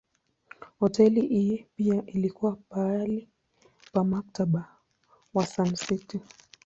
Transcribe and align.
Hoteli 0.79 1.21
hii 1.27 1.65
pia 1.75 2.03
ilikuwa 2.05 2.57
mahali 2.71 3.29
pa 3.93 4.03
Mkataba 4.03 4.65
wa 5.33 5.45
Sun 5.45 5.75
City. 5.75 6.19